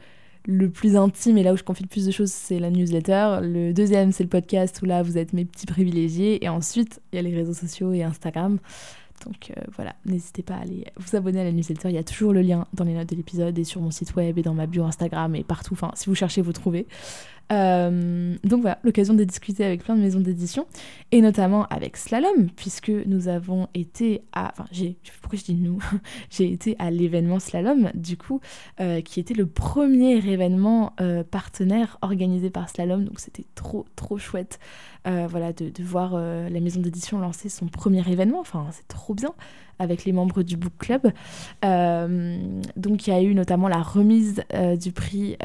[0.46, 3.38] le plus intime et là où je confie le plus de choses, c'est la newsletter.
[3.42, 6.44] Le deuxième, c'est le podcast où là, vous êtes mes petits privilégiés.
[6.44, 8.58] Et ensuite, il y a les réseaux sociaux et Instagram.
[9.24, 11.88] Donc voilà, n'hésitez pas à aller vous abonner à la newsletter.
[11.90, 14.16] Il y a toujours le lien dans les notes de l'épisode et sur mon site
[14.16, 15.74] web et dans ma bio Instagram et partout.
[15.74, 16.88] Enfin, si vous cherchez, vous trouvez.
[17.52, 20.66] Euh, donc voilà, l'occasion de discuter avec plein de maisons d'édition,
[21.10, 24.52] et notamment avec Slalom, puisque nous avons été à...
[24.52, 24.96] Enfin, j'ai...
[25.20, 25.78] Pourquoi je dis nous
[26.30, 28.40] J'ai été à l'événement Slalom, du coup,
[28.80, 34.18] euh, qui était le premier événement euh, partenaire organisé par Slalom, donc c'était trop, trop
[34.18, 34.58] chouette.
[35.04, 39.34] voilà, de, de voir la maison d'édition lancer son premier événement, enfin, c'est trop bien
[39.78, 41.02] avec les membres du book club.
[41.62, 44.44] Donc il y a eu notamment la remise
[44.80, 45.36] du prix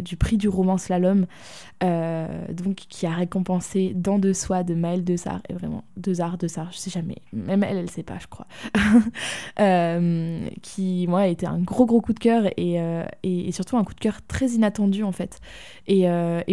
[0.00, 5.40] du prix du roman slalom, donc qui a récompensé Dans de soi de Maëlle Desart
[5.48, 8.46] et vraiment Desart Desart, je sais jamais, même elle elle sait pas je crois,
[10.62, 12.78] qui moi a été un gros gros coup de cœur et,
[13.22, 15.40] et, surtout un coup de cœur très inattendu en fait
[15.86, 16.06] et,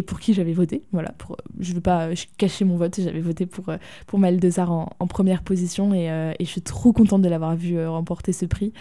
[0.08, 3.66] pour qui j'avais voté voilà pour je veux pas cacher mon vote j'avais voté pour
[4.08, 6.08] pour Maëlle Desart en, en première position et,
[6.40, 8.74] et je suis trop contente de l'avoir vu euh, remporter ce prix.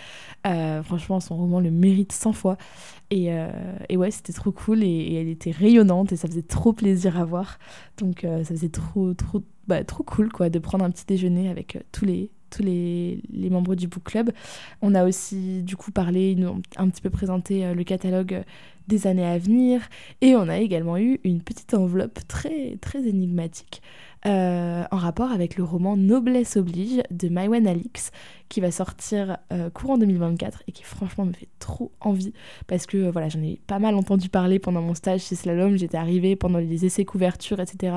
[0.47, 2.57] Euh, franchement, son roman le mérite 100 fois.
[3.11, 3.51] Et, euh,
[3.89, 7.25] et ouais, c'était trop cool et, elle était rayonnante et ça faisait trop plaisir à
[7.25, 7.59] voir.
[7.99, 11.79] Donc ça faisait trop, trop, bah, trop cool quoi, de prendre un petit déjeuner avec
[11.91, 14.31] tous les, tous les, les, membres du book club.
[14.83, 16.37] On a aussi du coup parlé,
[16.77, 18.45] un petit peu présenté le catalogue
[18.89, 19.83] des années à venir
[20.21, 23.83] et on a également eu une petite enveloppe très très énigmatique
[24.27, 28.11] euh, en rapport avec le roman Noblesse oblige de Maïwen Alix
[28.49, 32.33] qui va sortir euh, courant 2024 et qui franchement me fait trop envie
[32.67, 35.77] parce que euh, voilà j'en ai pas mal entendu parler pendant mon stage chez Slalom,
[35.77, 37.97] j'étais arrivée pendant les essais couvertures etc.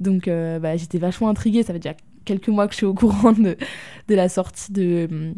[0.00, 3.32] Donc bah, j'étais vachement intriguée, ça fait déjà quelques mois que je suis au courant
[3.32, 3.56] de,
[4.08, 5.34] la sortie de de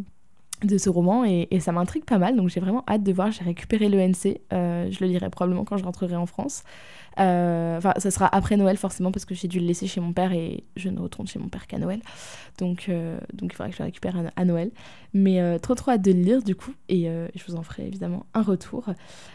[0.78, 3.88] ce roman et, ça m'intrigue pas mal donc j'ai vraiment hâte de voir j'ai récupéré
[3.88, 6.64] le NC je le lirai probablement quand je rentrerai en France
[7.18, 10.12] euh, enfin, ça sera après Noël forcément parce que j'ai dû le laisser chez mon
[10.12, 12.00] père et je ne retourne chez mon père qu'à Noël.
[12.58, 14.70] Donc, euh, donc il faudra que je le récupère à, Noël.
[15.12, 17.86] Mais euh, trop trop hâte de le lire du coup et je vous en ferai
[17.86, 18.88] évidemment un retour.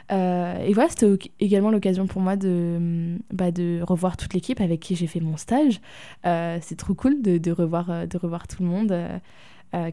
[0.09, 4.95] et voilà, c'était également l'occasion pour moi de, bah, de revoir toute l'équipe avec qui
[4.95, 5.81] j'ai fait mon stage.
[6.23, 8.93] C'est trop cool de, de, revoir, de revoir tout le monde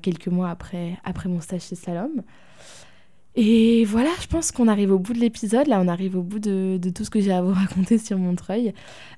[0.01, 2.23] quelques mois après, après mon stage chez Salom.
[3.35, 5.67] Et voilà, je pense qu'on arrive au bout de l'épisode.
[5.67, 8.19] Là, on arrive au bout de, de tout ce que j'ai à vous raconter sur
[8.19, 8.75] Montreuil.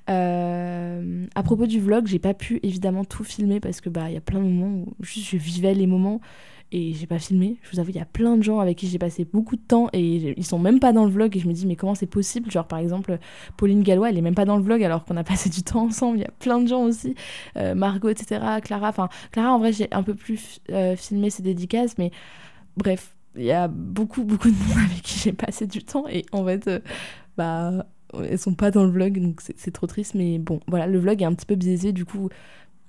[0.09, 4.13] Euh, à propos du vlog, j'ai pas pu évidemment tout filmer parce que bah il
[4.13, 6.21] y a plein de moments où juste je vivais les moments
[6.75, 7.57] et j'ai pas filmé.
[7.61, 9.61] Je vous avoue, il y a plein de gens avec qui j'ai passé beaucoup de
[9.61, 11.95] temps et ils sont même pas dans le vlog et je me dis mais comment
[11.95, 12.51] c'est possible?
[12.51, 13.17] Genre par exemple
[13.55, 15.83] Pauline Gallois, elle est même pas dans le vlog alors qu'on a passé du temps
[15.83, 16.17] ensemble.
[16.17, 17.15] Il y a plein de gens aussi,
[17.55, 18.41] euh, Margot, etc.
[18.61, 22.11] Clara, enfin Clara en vrai j'ai un peu plus euh, filmé ses dédicaces, mais
[22.75, 26.25] bref il y a beaucoup, beaucoup de monde avec qui j'ai passé du temps et
[26.33, 26.79] en fait, euh,
[27.37, 30.13] bah, elles sont pas dans le vlog donc c'est trop triste.
[30.15, 31.93] Mais bon, voilà, le vlog est un petit peu biaisé.
[31.93, 32.29] Du coup,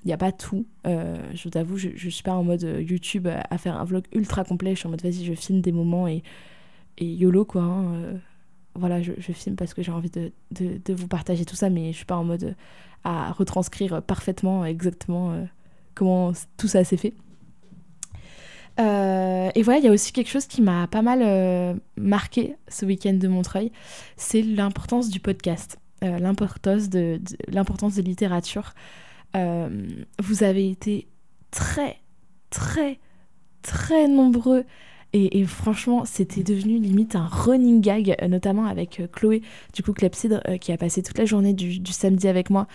[0.07, 0.66] il n'y a pas tout.
[0.85, 4.71] je t'avoue, je, je suis pas en mode YouTube à faire un vlog ultra complet.
[4.71, 6.23] Je suis en mode vas-y, je filme des moments et,
[6.99, 7.62] et YOLO quoi.
[7.62, 8.21] Hein,
[8.75, 11.97] voilà, je, filme parce que j'ai envie de, de, vous partager tout ça, mais je
[11.97, 12.55] suis pas en mode
[13.05, 15.47] à retranscrire parfaitement, exactement
[15.95, 17.14] comment tout ça s'est fait.
[18.79, 22.57] Euh, et voilà, il y a aussi quelque chose qui m'a pas mal euh, marqué
[22.69, 23.73] ce week-end de Montreuil,
[24.16, 28.75] c'est l'importance du podcast, euh, l'importance de, l'importance de littérature.
[29.35, 31.09] Vous avez été
[31.51, 31.99] très,
[32.51, 32.99] très,
[33.62, 34.65] très nombreux
[35.12, 39.41] et, franchement, c'était devenu limite un running gag, euh, notamment avec euh, Chloé,
[39.73, 42.67] du coup, Clepsydre, euh, qui a passé toute la journée du, samedi avec moi.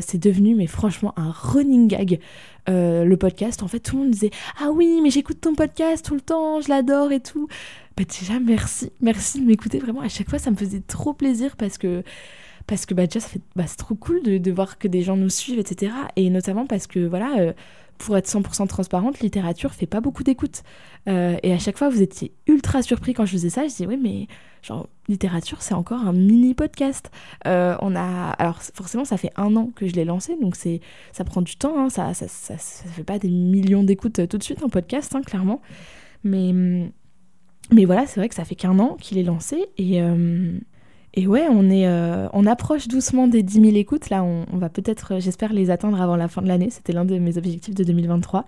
[0.00, 2.20] c'est devenu, mais franchement, un running gag.
[2.68, 6.14] le podcast, en fait, tout le monde disait Ah oui, mais j'écoute ton podcast tout
[6.14, 7.48] le temps, je l'adore et tout.
[7.96, 9.80] Bah, déjà, merci, merci de m'écouter.
[9.80, 12.04] Vraiment, à chaque fois, ça me faisait trop plaisir parce que
[12.66, 13.24] parce que bah, déjà,
[13.56, 15.92] bah, c'est trop cool de, voir que des gens nous suivent, etc.
[16.16, 17.54] Et notamment parce que, voilà,
[18.02, 20.62] pour être 100% transparente, littérature fait pas beaucoup d'écoute.
[21.08, 23.62] Euh, et à chaque fois, vous étiez ultra surpris quand je faisais ça.
[23.62, 24.26] Je disais, oui, mais
[24.62, 27.10] genre, littérature, c'est encore un mini podcast.
[27.46, 28.30] Euh, on a.
[28.38, 30.80] Alors, forcément, ça fait un an que je l'ai lancé, donc c'est
[31.12, 31.78] ça prend du temps.
[31.78, 31.90] Hein.
[31.90, 35.22] ça, ça, ça, fait pas des millions d'écoutes euh, tout de suite en podcast, hein,
[35.22, 35.60] clairement.
[36.24, 36.52] Mais,
[37.72, 39.66] mais voilà, c'est vrai que ça fait qu'un an qu'il est lancé.
[39.78, 40.02] Et.
[41.14, 41.86] Et ouais, on, est,
[42.32, 44.08] on approche doucement des 10 000 écoutes.
[44.08, 46.70] Là, on, va peut-être, j'espère, les atteindre avant la fin de l'année.
[46.70, 48.46] C'était l'un de mes objectifs de 2023.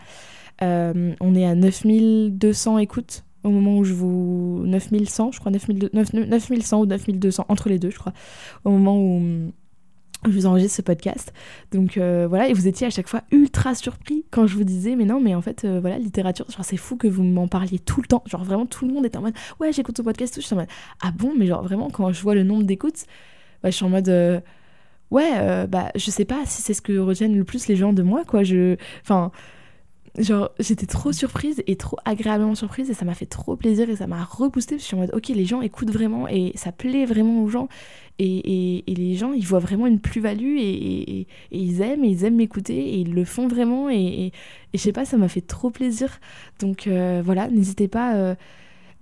[0.62, 4.62] Euh, on est à 9200 écoutes au moment où je vous...
[4.66, 8.14] 9100, je crois, 9100 ou 9200, entre les deux, je crois,
[8.64, 9.52] au moment où
[10.26, 11.32] je vous enregistre ce podcast.
[11.72, 14.96] Donc euh, voilà, et vous étiez à chaque fois ultra surpris quand je vous disais,
[14.96, 17.78] mais non, mais en fait, euh, voilà, littérature, genre c'est fou que vous m'en parliez
[17.78, 18.22] tout le temps.
[18.26, 20.40] Genre vraiment, tout le monde était en mode, ouais, j'écoute ce podcast, tout.
[20.40, 20.68] Je suis en mode,
[21.02, 23.04] ah bon, mais genre vraiment, quand je vois le nombre d'écoutes,
[23.62, 24.08] bah, je suis en mode,
[25.10, 28.02] ouais, bah je sais pas si c'est ce que retiennent le plus les gens de
[28.02, 28.42] moi, quoi.
[28.42, 28.76] Je.
[29.02, 29.30] Enfin
[30.18, 33.96] genre j'étais trop surprise et trop agréablement surprise et ça m'a fait trop plaisir et
[33.96, 34.78] ça m'a reboosté.
[34.78, 37.68] Je suis en mode ok les gens écoutent vraiment et ça plaît vraiment aux gens.
[38.20, 42.24] Et, et, les gens ils voient vraiment une plus-value et, et, ils aiment et ils
[42.24, 44.30] aiment m'écouter et ils le font vraiment et,
[44.72, 46.20] je sais pas ça m'a fait trop plaisir.
[46.60, 48.36] Donc euh, voilà n'hésitez pas euh,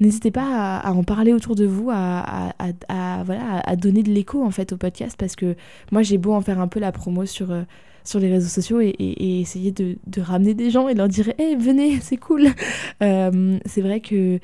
[0.01, 2.55] n'hésitez pas à, en parler autour de vous, à,
[2.89, 5.57] à, voilà, à donner de l'écho en fait au podcast parce que
[5.91, 7.63] moi j'ai beau en faire un peu la promo sur, euh,
[8.05, 11.99] sur les réseaux sociaux et, essayer de, ramener des gens et leur dire hey, venez,
[12.03, 12.49] c'est cool.
[13.03, 14.39] Euh, c'est vrai que,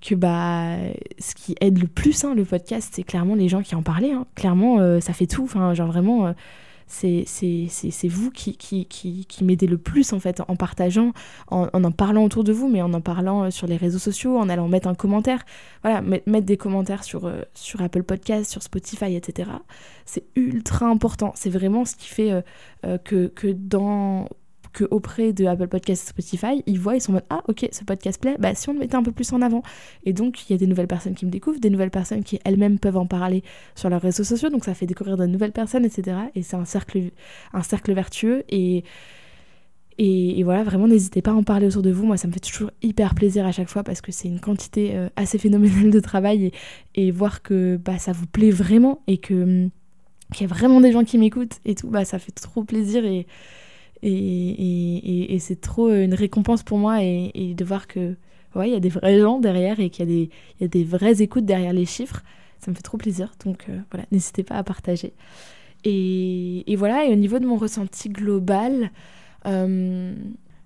[0.00, 0.76] que bah,
[1.18, 4.12] ce qui aide le plus hein, le podcast, c'est clairement les gens qui en parlaient.
[4.12, 4.26] Hein.
[4.34, 5.44] Clairement, euh, ça fait tout.
[5.44, 6.34] Enfin, genre vraiment.
[6.90, 11.12] C'est vous qui, qui, qui, qui m'aidez le plus en fait en partageant,
[11.48, 14.36] en, en, parlant autour de vous, mais en en parlant euh, sur les réseaux sociaux,
[14.36, 15.44] en allant mettre un commentaire.
[15.82, 19.50] Voilà, mettre des commentaires sur, euh, sur Apple Podcast, sur Spotify, etc.
[20.04, 21.32] C'est ultra important.
[21.36, 22.42] C'est vraiment ce qui fait
[22.84, 24.28] euh, que, que dans
[24.72, 27.68] que auprès de Apple Podcast et Spotify, ils voient, ils sont en mode Ah, ok,
[27.72, 29.62] ce podcast plaît, bah si on le mettait un peu plus en avant.
[30.04, 32.38] Et donc, il y a des nouvelles personnes qui me découvrent, des nouvelles personnes qui
[32.44, 33.42] elles-mêmes peuvent en parler
[33.74, 36.16] sur leurs réseaux sociaux, donc ça fait découvrir de nouvelles personnes, etc.
[36.34, 37.10] Et c'est un cercle,
[37.52, 38.44] un cercle vertueux.
[38.48, 38.84] Et,
[40.02, 42.06] et, voilà, vraiment, n'hésitez pas à en parler autour de vous.
[42.06, 44.96] Moi, ça me fait toujours hyper plaisir à chaque fois parce que c'est une quantité
[44.96, 46.52] euh, assez phénoménale de travail
[46.94, 49.68] et, voir que bah, ça vous plaît vraiment et que
[50.32, 53.04] qu'il y a vraiment des gens qui m'écoutent et tout, bah, ça fait trop plaisir
[54.02, 58.16] et, c'est trop une récompense pour moi et, de voir que
[58.54, 60.68] ouais, il y a des vrais gens derrière et qu'il y, a des, y a
[60.68, 62.22] des vraies écoutes derrière les chiffres.
[62.58, 63.32] Ça me fait trop plaisir.
[63.44, 65.14] Donc euh, voilà, n'hésitez pas à partager.
[65.84, 68.90] Et, voilà, et au niveau de mon ressenti global,
[69.46, 70.14] euh,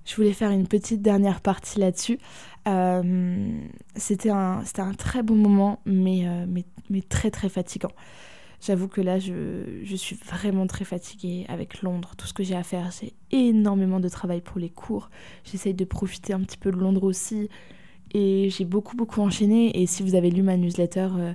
[0.04, 2.18] je voulais faire une petite dernière partie là-dessus.
[2.66, 3.60] Euh,
[3.94, 7.92] c'était un, un très bon moment, mais, mais, mais très très fatigant.
[8.64, 12.14] J'avoue que là, je, suis vraiment très fatiguée avec Londres.
[12.16, 15.10] Tout ce que j'ai à faire, j'ai énormément de travail pour les cours.
[15.44, 17.50] J'essaye de profiter un petit peu de Londres aussi.
[18.14, 19.82] Et j'ai beaucoup, beaucoup enchaîné.
[19.82, 21.32] Et si vous avez lu ma newsletter, euh,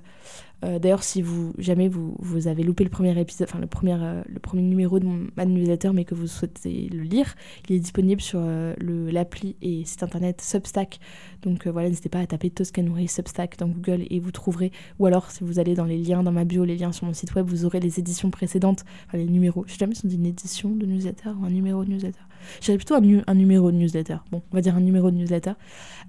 [0.66, 3.94] euh, d'ailleurs, si vous jamais vous, vous, avez loupé le premier épisode, enfin le premier,
[3.94, 7.36] euh, le premier numéro de mon newsletter, mais que vous souhaitez le lire,
[7.68, 11.00] il est disponible sur euh, l'appli et site internet Substack.
[11.44, 14.72] Donc voilà, n'hésitez pas à taper Toscanori Substack dans Google et vous trouverez.
[15.00, 17.14] Ou alors, si vous allez dans les liens dans ma bio, les liens sur mon
[17.14, 19.64] site web, vous aurez les éditions précédentes, enfin les numéros.
[19.68, 22.20] Je sais jamais si on dit une édition de newsletter ou un numéro de newsletter.
[22.62, 24.18] J'irais plutôt un, un, numéro de newsletter.
[24.32, 25.54] Bon, on va dire un numéro de newsletter.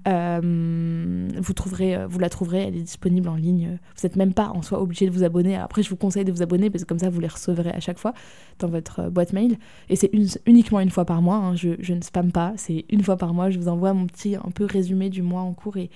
[0.05, 3.77] vous trouverez, vous la trouverez, elle est disponible en ligne.
[3.95, 5.55] Vous n'êtes même pas en soi obligé de vous abonner.
[5.55, 7.79] Après, je vous conseille de vous abonner parce que comme ça, vous les recevrez à
[7.79, 8.13] chaque fois
[8.59, 9.57] dans votre euh, boîte mail.
[9.89, 10.11] Et c'est
[10.45, 11.35] uniquement une fois par mois.
[11.35, 11.55] Hein.
[11.55, 12.53] Je, ne spamme pas.
[12.57, 13.49] C'est une fois par mois.
[13.49, 15.89] Je vous envoie mon petit un peu résumé du mois en cours et,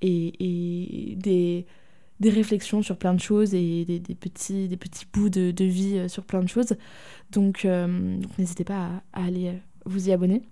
[0.00, 1.66] et, des
[2.20, 6.06] des réflexions sur plein de choses et des, petits, des petits bouts de, vie euh,
[6.08, 6.76] sur plein de choses.
[7.32, 7.66] Donc,
[8.38, 9.54] n'hésitez pas à, aller
[9.86, 10.42] vous y abonner.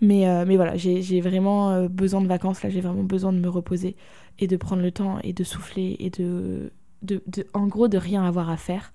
[0.00, 3.96] Mais, mais voilà, j'ai vraiment besoin de vacances, là j'ai vraiment besoin de me reposer
[4.38, 6.70] et de prendre le temps et de souffler et de,
[7.02, 8.92] de, de en gros de rien avoir à faire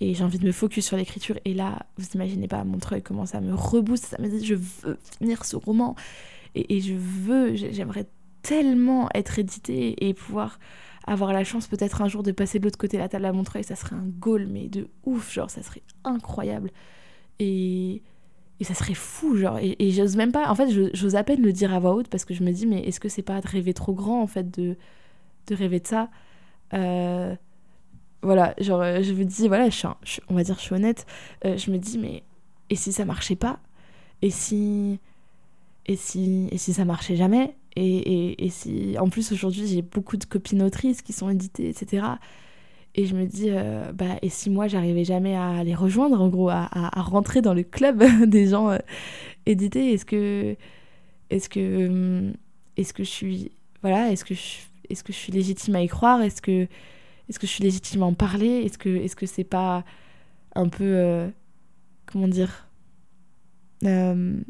[0.00, 1.38] et j'ai envie de me focus sur l'écriture.
[1.44, 4.16] Et là, vous imaginez pas, Montreuil commence à me rebooster.
[4.16, 5.96] Ça me dit, je veux finir ce roman.
[6.54, 8.06] Et, je veux, j'aimerais
[8.42, 10.58] tellement être édité et pouvoir
[11.06, 13.32] avoir la chance peut-être un jour de passer de l'autre côté de la table à
[13.32, 13.64] Montreuil.
[13.64, 16.70] Ça serait un goal, mais de ouf, genre, ça serait incroyable.
[17.40, 18.02] Et,
[18.60, 19.58] et ça serait fou, genre.
[19.58, 22.08] Et, et j'ose même pas, en fait, j'ose à peine le dire à voix haute
[22.08, 24.26] parce que je me dis, mais est-ce que c'est pas de rêver trop grand, en
[24.26, 24.76] fait, de,
[25.50, 26.10] rêver de ça?
[26.74, 27.34] Euh,
[28.22, 29.86] voilà, genre, euh, je me dis, voilà, je
[30.28, 31.06] on va dire, je suis honnête,
[31.44, 32.24] euh, je me dis, mais
[32.70, 33.60] et si ça marchait pas?
[34.22, 35.00] Et si.
[35.86, 37.56] Et si, et si ça marchait jamais?
[37.76, 38.96] Et, et, si.
[38.98, 42.06] En plus, aujourd'hui, j'ai beaucoup de copines autrices qui sont éditées, etc.
[42.98, 46.28] Et je me dis, euh, bah, et si moi, j'arrivais jamais à les rejoindre, en
[46.28, 48.76] gros, à, à, rentrer dans le club des gens
[49.46, 50.56] édités Est-ce que.
[51.30, 51.86] Est-ce que.
[51.86, 52.32] Hum,
[52.76, 53.52] est-ce que je suis.
[53.82, 54.34] Voilà, est-ce que
[54.90, 56.22] est-ce que je suis légitime à y croire?
[56.22, 56.66] Est-ce que
[57.28, 58.62] est-ce que je suis légitime à en parler?
[58.64, 59.84] Est-ce que est-ce que c'est pas
[60.54, 61.28] un peu euh,
[62.06, 62.66] comment dire
[63.84, 64.40] euh,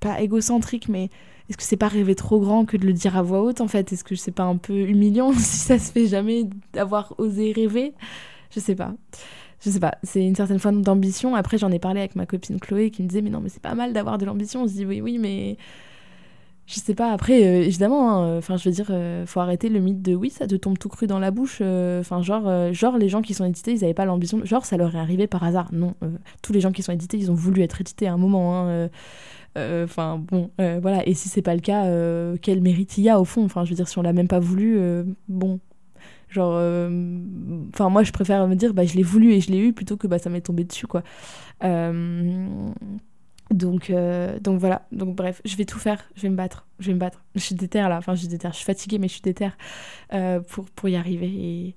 [0.00, 1.10] pas égocentrique mais
[1.48, 3.68] est-ce que c'est pas rêver trop grand que de le dire à voix haute en
[3.68, 3.92] fait?
[3.92, 7.94] Est-ce que c'est pas un peu humiliant si ça se fait jamais d'avoir osé rêver?
[8.50, 8.94] Je sais pas.
[9.64, 11.34] Je sais pas, c'est une certaine forme d'ambition.
[11.34, 13.62] Après, j'en ai parlé avec ma copine Chloé qui me disait Mais non, mais c'est
[13.62, 14.62] pas mal d'avoir de l'ambition.
[14.62, 15.56] On se dit Oui, oui, mais
[16.68, 19.80] je sais pas, après, euh, évidemment, hein, enfin, je veux dire, euh, faut arrêter le
[19.80, 21.60] mythe de oui, ça te tombe tout cru dans la bouche.
[21.62, 24.44] Euh, enfin, genre, genre, les gens qui sont édités, ils avaient pas l'ambition.
[24.44, 25.70] Genre, ça leur est arrivé par hasard.
[25.72, 25.94] Non,
[26.42, 28.68] tous les gens qui sont édités, ils ont voulu être édités à un moment.
[28.68, 28.90] Hein,
[29.56, 31.06] enfin, bon, voilà.
[31.08, 31.84] Et si c'est pas le cas,
[32.42, 33.44] quel mérite il y a au fond?
[33.44, 34.80] Enfin, je veux dire, si on l'a même pas voulu,
[35.28, 35.60] bon.
[36.28, 36.54] Genre,
[37.72, 39.96] enfin, moi, je préfère me dire, bah, je l'ai voulu et je l'ai eu plutôt
[39.96, 41.02] que bah, ça m'est tombé dessus, quoi.
[43.50, 46.88] Donc, euh, donc voilà, donc bref, je vais tout faire, je vais me battre, je
[46.88, 47.24] vais me battre.
[47.34, 49.56] Je suis déterre là, enfin je suis déterre, je suis fatiguée mais je suis déterre
[50.12, 51.74] euh, pour, pour y arriver et,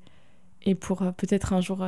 [0.64, 1.86] et pour euh, peut-être un jour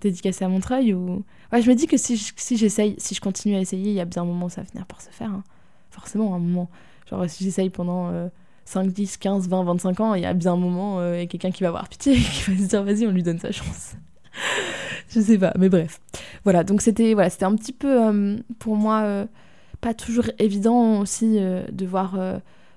[0.00, 1.24] dédicacer à Montreuil ou...
[1.52, 2.16] Je me dis que si,
[2.56, 4.66] j'essaye, si je continue à essayer, il y a bien un moment où ça va
[4.66, 5.30] finir par se faire.
[5.30, 5.44] Hein.
[5.90, 6.68] Forcément, un moment.
[7.08, 8.12] Genre si j'essaye pendant
[8.64, 11.62] 5, 10, 15, 20, 25 ans, il y a bien un moment, a quelqu'un qui
[11.62, 13.96] va avoir pitié et qui va se dire vas-y, on lui donne sa chance.
[15.08, 16.00] je sais pas, mais bref.
[16.44, 19.26] Voilà, donc c'était voilà, un petit peu euh, pour moi euh,
[19.80, 22.18] pas toujours évident aussi euh, de voir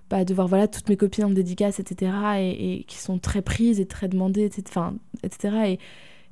[0.10, 3.80] bah, de voir voilà toutes mes copines en dédicace etc et, qui sont très prises
[3.80, 4.82] et très demandées etc
[5.24, 5.80] etc et,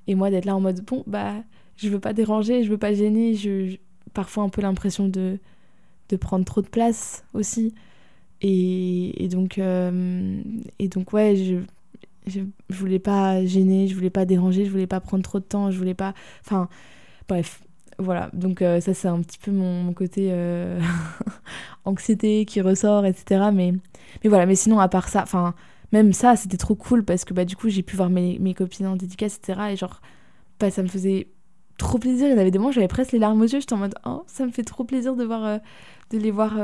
[0.07, 1.33] et moi d'être là en mode bon bah
[1.75, 3.77] je veux pas déranger je veux pas gêner je,
[4.13, 5.39] parfois un peu l'impression de
[6.09, 7.73] de prendre trop de place aussi
[8.41, 11.57] et, et donc et donc ouais je
[12.27, 15.71] je, voulais pas gêner, je voulais pas déranger, je voulais pas prendre trop de temps,
[15.71, 16.13] je voulais pas.
[16.45, 16.69] Enfin,
[17.27, 17.61] bref,
[17.99, 18.29] voilà.
[18.33, 20.79] Donc, euh, ça, c'est un petit peu mon, côté euh,
[21.85, 23.49] anxiété qui ressort, etc.
[23.53, 23.73] Mais,
[24.23, 25.55] mais voilà, mais sinon, à part ça, enfin,
[25.91, 28.87] même ça, c'était trop cool parce que bah, du coup, j'ai pu voir mes, copines
[28.87, 29.71] en dédicace, etc.
[29.71, 30.01] Et genre,
[30.59, 31.27] bah, ça me faisait
[31.77, 32.27] trop plaisir.
[32.27, 33.59] Il y avait des moments, j'avais presque les larmes aux yeux.
[33.59, 35.57] J'étais en mode, oh, ça me fait trop plaisir de, voir, euh,
[36.11, 36.57] de les voir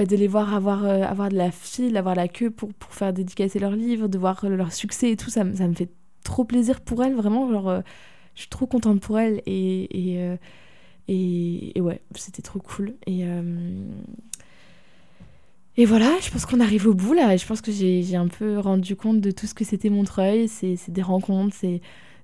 [0.00, 3.12] bah, de les voir avoir, euh, avoir de la file, avoir la queue pour, faire
[3.12, 5.90] dédicacer leurs livres, de voir leur succès et tout, ça, ça me fait
[6.24, 7.80] trop plaisir pour elles, vraiment, genre, euh,
[8.34, 10.36] je suis trop contente pour elles et, et, euh,
[11.06, 12.94] et, ouais, c'était trop cool.
[13.06, 13.26] Et,
[15.80, 18.58] et voilà, je pense qu'on arrive au bout là, je pense que j'ai un peu
[18.58, 21.56] rendu compte de tout ce que c'était Montreuil, c'est des rencontres,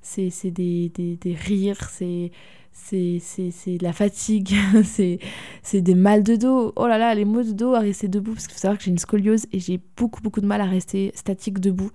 [0.03, 2.33] c'est des, des, des rires, c'est
[2.75, 6.75] c'est de la fatigue, c'est des mal de dos.
[6.77, 8.85] Oh là là, les maux de dos à rester debout, parce qu'il faut savoir que
[8.85, 11.90] j'ai une scoliose et j'ai beaucoup beaucoup de mal à rester statique debout.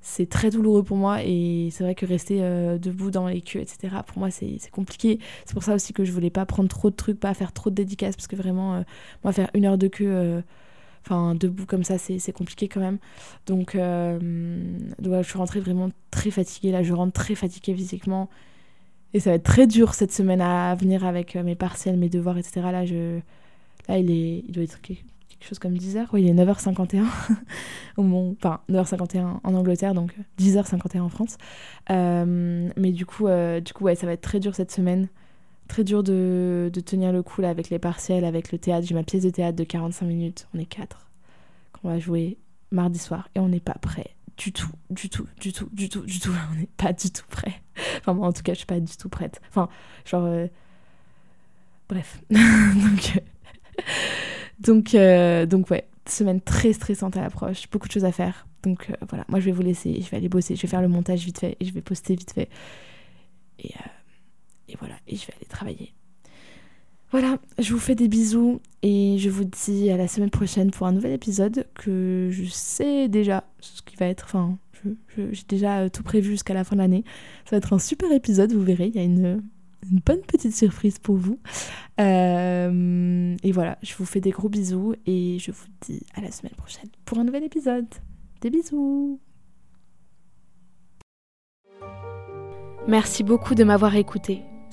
[0.00, 3.60] C'est très douloureux pour moi et c'est vrai que rester euh, debout dans les queues,
[3.60, 5.20] etc., pour moi c'est compliqué.
[5.44, 7.70] C'est pour ça aussi que je voulais pas prendre trop de trucs, pas faire trop
[7.70, 8.82] de dédicaces, parce que vraiment, euh,
[9.22, 10.40] moi faire une heure de queue, euh,
[11.06, 12.98] enfin debout comme ça, c'est compliqué quand même.
[13.46, 18.28] Donc, donc je suis rentrée vraiment très fatiguée, là je rentre très fatiguée physiquement.
[19.16, 22.10] Et ça va être très dur cette semaine à venir avec euh, mes partiels, mes
[22.10, 22.60] devoirs, etc.
[22.70, 24.44] Là, il, est...
[24.46, 25.02] il doit être quelque
[25.40, 26.08] chose comme 10h.
[26.12, 27.04] Oui, il est 9h51.
[27.96, 28.34] Au moment...
[28.36, 31.38] Enfin, 9h51 en Angleterre, donc 10h51 en France.
[31.88, 35.08] Euh, mais du coup, euh, du coup ouais, ça va être très dur cette semaine.
[35.68, 38.86] Très dur de, tenir le coup là, avec les partiels, avec le théâtre.
[38.86, 40.48] J'ai ma pièce de théâtre de 45 minutes.
[40.54, 41.08] On est 4.
[41.72, 42.38] Qu'on va jouer
[42.70, 46.02] mardi soir et on n'est pas prêt du tout, du tout, du tout, du tout,
[46.02, 46.32] du tout.
[46.52, 47.62] On n'est pas du tout prêt.
[48.00, 49.40] Enfin, moi, en tout cas, je suis pas du tout prête.
[49.48, 49.70] Enfin,
[50.04, 50.24] genre.
[50.24, 50.46] Euh,
[51.88, 52.20] bref.
[52.30, 53.22] donc,
[54.60, 55.88] donc, euh, donc, ouais.
[56.06, 58.46] semaine très stressante à l'approche, beaucoup de choses à faire.
[58.66, 60.82] Donc euh, voilà, moi je vais vous laisser, je vais aller bosser, je vais faire
[60.82, 62.48] le montage vite fait et je vais poster vite fait.
[63.60, 63.88] Et, euh,
[64.68, 65.94] et voilà, et je vais aller travailler.
[67.12, 70.86] Voilà, je vous fais des bisous et je vous dis à la semaine prochaine pour
[70.88, 74.24] un nouvel épisode que je sais déjà ce qui va être.
[74.24, 74.58] Enfin,
[75.16, 77.04] j'ai déjà euh, tout prévu jusqu'à la fin de l'année.
[77.44, 78.88] Ça va être un super épisode, vous verrez.
[78.88, 79.42] Il y a une,
[80.04, 81.38] bonne petite surprise pour vous.
[82.00, 86.32] Euh, et voilà, je vous fais des gros bisous et je vous dis à la
[86.32, 87.86] semaine prochaine pour un nouvel épisode.
[88.40, 89.20] Des bisous
[92.88, 94.42] Merci beaucoup de m'avoir écouté.